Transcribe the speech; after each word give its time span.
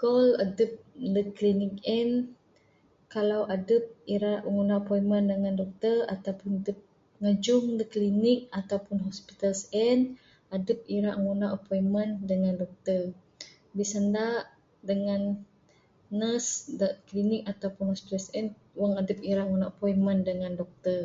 Call 0.00 0.26
adep 0.44 0.72
ndek 1.10 1.28
klinik 1.38 1.74
en 1.98 2.10
kalau 3.14 3.42
adep 3.56 3.84
ira 4.14 4.32
ngundah 4.52 4.78
appointment 4.82 5.26
dengan 5.32 5.54
doktor 5.60 5.96
ataupun 6.14 6.52
dep 6.66 6.78
ngejung 7.22 7.66
Klinik 7.94 8.40
ataupun 8.60 8.96
hospital 9.06 9.52
sien 9.62 9.98
adep 10.56 10.78
ira 10.96 11.10
ngundah 11.22 11.50
appointment 11.56 12.12
dengan 12.30 12.54
doktor. 12.62 13.02
Bisenda 13.76 14.26
dengan 14.90 15.20
nurse 16.18 16.52
dak 16.80 16.92
klinik 17.08 17.42
ataupun 17.52 17.84
hospital 17.92 18.20
sien 18.26 18.46
wang 18.80 18.92
adep 19.00 19.18
ira 19.30 19.42
ngundah 19.46 19.70
appointment 19.72 20.20
dengan 20.30 20.52
doktor. 20.60 21.00